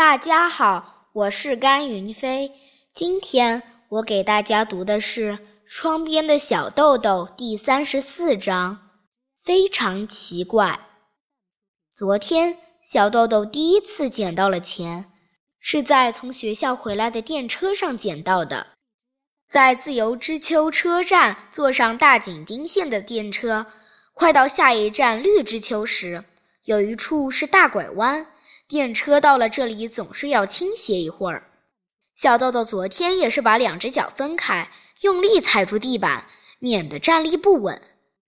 [0.00, 2.50] 大家好，我是甘云飞。
[2.94, 5.32] 今天我给大家读的是
[5.68, 8.78] 《窗边的小豆豆》第三十四章。
[9.38, 10.80] 非常奇怪，
[11.92, 15.04] 昨天小豆豆第一次捡到了钱，
[15.58, 18.68] 是在从学校回来的电车上捡到的。
[19.50, 23.66] 在自由之丘车站坐上大井町线的电车，
[24.14, 26.24] 快到下一站绿之丘时，
[26.64, 28.26] 有一处是大拐弯。
[28.70, 31.42] 电车到了这里总是要倾斜一会儿。
[32.14, 36.24] 小豆豆昨天也是把两只脚分开，用力踩住地板，
[36.60, 37.82] 免得站立不稳。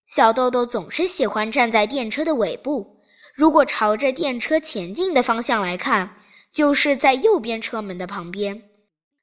[0.05, 2.97] 小豆豆总是喜欢站在电车的尾部，
[3.37, 6.16] 如果朝着电车前进的方向来看，
[6.51, 8.65] 就是在右边车门的旁边。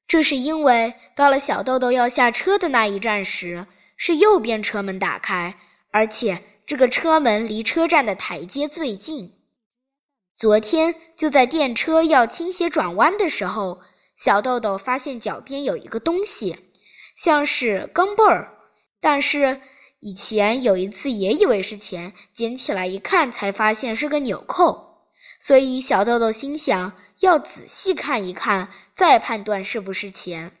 [0.06, 5.54] 这是因为到了小豆豆要下车的那一站时，是右边车门打开，
[5.90, 9.34] 而且这个车门离车站的台阶最近。
[10.40, 13.82] 昨天就在电车要倾斜转弯的时候，
[14.16, 16.56] 小豆豆发现脚边有一个东西，
[17.14, 18.56] 像是钢镚儿。
[19.02, 19.60] 但是
[19.98, 25.10] 以前有一次也以为是钱，捡起来一看才发现是个纽扣。
[25.38, 30.52] 所以小豆豆心想要仔细看一看，再判断是不是钱。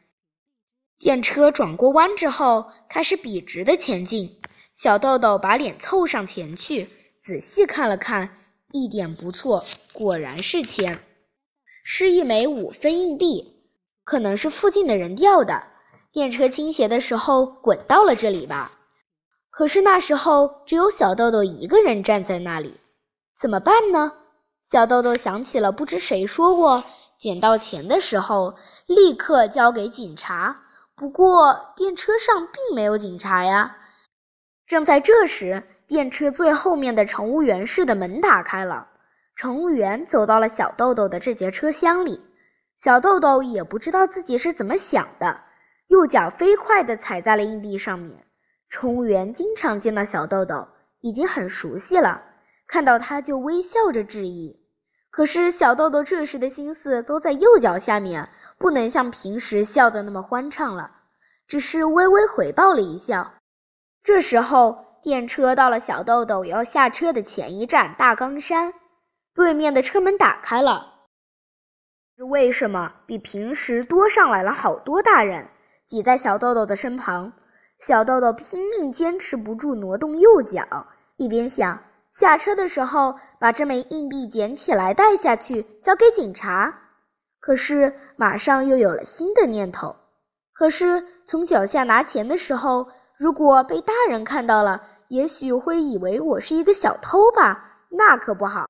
[0.98, 4.38] 电车转过弯之后，开始笔直的前进。
[4.74, 6.86] 小豆豆把脸凑上前去，
[7.22, 8.36] 仔细看了看。
[8.72, 11.02] 一点不错，果然是钱，
[11.82, 13.66] 是一枚五分硬币，
[14.04, 15.62] 可能是附近的人掉的。
[16.12, 18.72] 电车倾斜的时候滚到了这里吧？
[19.50, 22.74] 可是那时候只有小豆豆一个人站在那里，
[23.36, 24.12] 怎么办呢？
[24.62, 26.84] 小豆豆想起了不知谁说过，
[27.18, 30.62] 捡到钱的时候立刻交给警察。
[30.94, 33.76] 不过电车上并没有警察呀。
[34.66, 35.64] 正在这时。
[35.90, 38.86] 电车最后面的乘务员室的门打开了，
[39.34, 42.20] 乘务员走到了小豆豆的这节车厢里。
[42.76, 45.40] 小豆豆也不知道自己是怎么想的，
[45.88, 48.24] 右脚飞快地踩在了硬币上面。
[48.68, 50.68] 乘务员经常见到小豆豆，
[51.00, 52.22] 已经很熟悉了，
[52.68, 54.64] 看到他就微笑着致意。
[55.10, 60.92] 可是小豆豆这时的心思都在右脚下面，不能像平时笑得那么欢畅了，
[61.48, 63.34] 只是微微回报了一笑。
[64.04, 64.89] 这时候。
[65.02, 68.74] 电车到了小豆豆要下车的前一站大冈山，
[69.34, 70.94] 对面的车门打开了。
[72.28, 75.48] 为什么比平时多上来了好多大人，
[75.86, 77.32] 挤在小豆豆的身旁？
[77.78, 80.86] 小豆豆拼命坚持不住挪动右脚，
[81.16, 86.78] 一边想下车的时候把这枚硬币捡起来带下去交给警察。
[87.40, 89.96] 可是马上又有了新的念头：
[90.52, 92.88] 可是从脚下拿钱的时候。
[93.20, 98.66] 如果被大人看到了，也许会以为我是一个小偷吧，那可不好。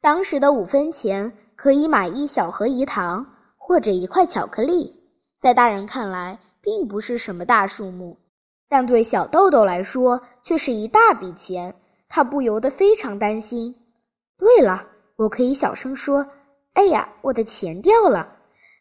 [0.00, 3.24] 当时的五分钱可以买一小盒饴糖
[3.56, 4.92] 或者一块巧克力，
[5.40, 8.18] 在大人看来并不是什么大数目，
[8.68, 11.76] 但对小豆豆来说却是一大笔钱。
[12.08, 13.76] 他不由得非常担心。
[14.36, 16.26] 对了，我可以小声说
[16.74, 18.36] ：“哎呀，我的钱掉了！”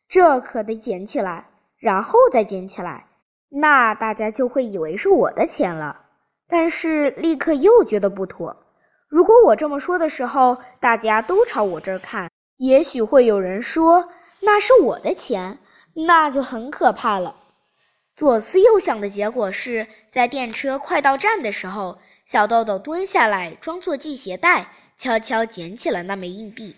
[0.09, 1.47] 这可得捡起来，
[1.77, 3.05] 然后再捡起来。
[3.55, 6.07] 那大家就会以为是我的钱了，
[6.47, 8.63] 但是立刻又觉得不妥。
[9.07, 14.09] 如果我这么说的时候，大家都朝我这儿看，也许会有人说
[14.41, 15.59] 那是我的钱，
[15.93, 17.35] 那就很可怕了。
[18.15, 26.75] 左思右想的结果是在电车快到站的时候，小豆豆蹲下来，装作系鞋带，悄悄捡起了那枚硬币。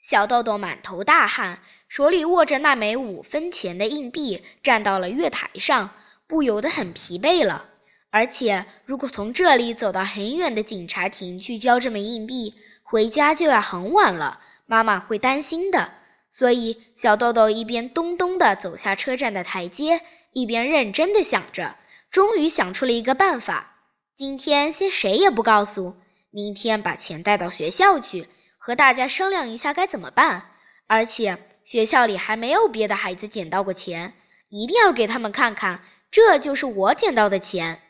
[0.00, 1.60] 小豆豆满头大汗。
[1.88, 5.90] 手里握着那枚五分钱的硬币，站到了月台上，
[6.26, 7.68] 不由得很疲惫了。
[8.10, 15.92] 而且，如果从这里走到很远的警察亭去交这枚硬币，回家就要很晚了，妈妈会担心的。
[16.28, 20.00] 所以，小豆豆一边咚咚地走下车站的台阶，
[20.32, 21.76] 一边认真地想着。
[22.10, 23.76] 终于想出了一个办法：
[24.14, 25.96] 今天先谁也不告诉，
[26.30, 30.50] 明天把钱带到学校去，和大家商量一下该怎么办。
[30.86, 31.38] 而且。
[31.66, 34.14] 学校里还没有别的孩子捡到过钱，
[34.48, 35.82] 一定要给他们看看，
[36.12, 37.82] 这就是我捡到的钱。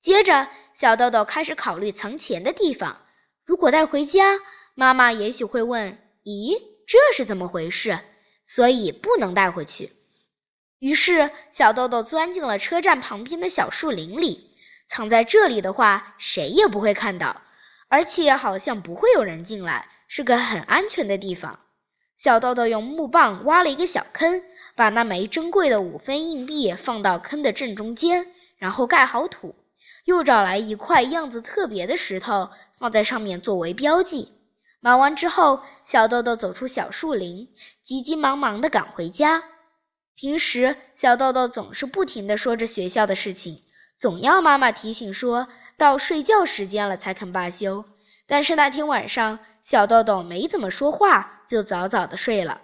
[0.00, 3.02] 接着，小豆豆开始考虑藏钱的地方。
[3.44, 4.40] 如果带回家，
[4.74, 7.98] 妈妈也许会问：“咦，这是怎么回事？”
[8.44, 9.92] 所以不能带回去。
[10.78, 14.56] 于是，小豆豆钻进了车站旁边的小树林里。
[14.88, 17.42] 藏在这里的话，谁也不会看到，
[17.88, 21.60] 而且好像不会有人进来，是个很安全的地方。
[22.22, 24.44] 小豆豆用木棒挖了一个小坑，
[24.76, 28.28] 把那枚珍贵的五分硬币放到坑的正中间，
[28.58, 29.56] 然后盖好土，
[30.04, 34.28] 又找来一块样子特别的石头放在上面作为标记。
[34.78, 37.48] 忙完之后，小豆豆走出小树林，
[37.82, 39.42] 急急忙忙地赶回家。
[40.14, 43.62] 平时，小豆豆总是不停地说着学校的事情，
[43.98, 47.84] 总要妈妈提醒说到睡觉时间了才肯罢休。
[48.26, 52.60] 但是那天晚上，小豆豆没怎么说话，就早早的睡了。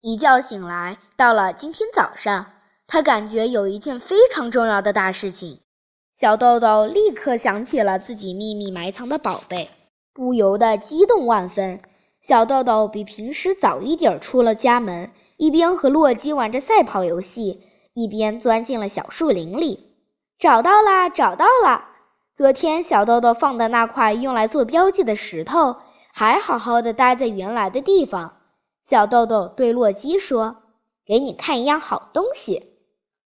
[0.00, 2.52] 一觉醒来，到了今天早上，
[2.86, 5.60] 他感觉有一件非常重要的大事情。
[6.12, 9.70] 小豆豆立刻想起了自己秘密埋藏的宝贝。
[10.14, 11.80] 不由得激动万分。
[12.20, 17.62] 小豆豆比平时早一点出了家门，一边和洛基玩着赛跑游戏，
[17.94, 19.96] 一边钻进了小树林里。
[20.38, 21.08] 找到啦！
[21.08, 21.91] 找到啦！
[22.34, 25.76] 昨天小豆豆放的那块用来做标记的石头，
[26.14, 28.38] 还好好的待在原来的地方。
[28.82, 30.56] 小豆豆对洛基说
[31.04, 32.78] ：“给你看一样好东西。”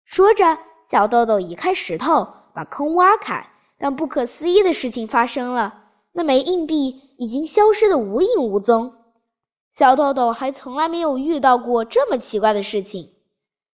[0.04, 0.58] 说着，
[0.90, 3.48] 小豆豆移开石头，把坑挖开。
[3.78, 5.84] 但不可思议的事情发生了。
[6.12, 8.92] 那枚硬币已经消失得无影无踪，
[9.70, 13.12] 小豆豆还从来没有遇到过这么奇怪的事情：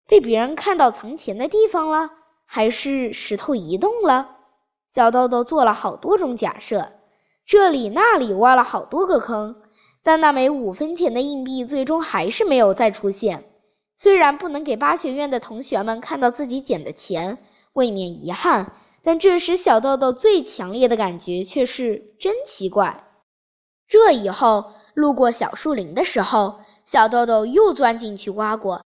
[0.07, 2.09] 被别人看到藏钱的地方了，
[2.45, 4.39] 还是石头移动了？
[4.93, 6.91] 小豆豆做了好多种假设，
[7.45, 9.55] 这里那里挖了好多个坑，
[10.03, 13.45] 但那枚五分钱的硬币最终还是没有再出现。
[13.95, 17.37] 虽然不能给八学院的同学们看到自己捡的钱，
[17.73, 18.73] 未免遗憾。
[19.03, 23.03] 但这时，小豆豆最强烈的感觉却是真奇怪。
[23.87, 28.83] 这以后，路过小树林的时候，小豆豆又钻进去挖过，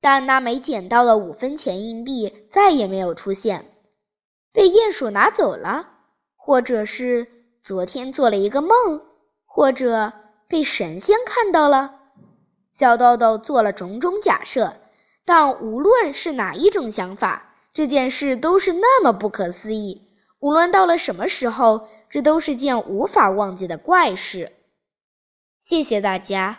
[0.00, 3.64] 但那枚捡到的五分钱硬币再也没有出现，
[4.52, 5.88] 被鼹鼠拿走了，
[6.36, 7.26] 或者是
[7.60, 9.02] 昨天做了一个梦，
[9.44, 10.12] 或者
[10.48, 11.94] 被神仙看到了。
[12.70, 14.76] 小豆豆做了种种假设，
[15.24, 17.44] 但无论是哪一种想法。
[17.74, 20.08] 这件事都是那么不可思议，
[20.40, 24.52] 无论到了什么时候，这都是件无法忘记的怪事。
[25.60, 26.58] 谢谢大家。